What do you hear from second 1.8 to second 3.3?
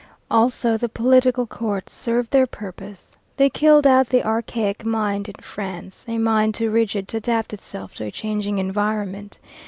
served their purpose.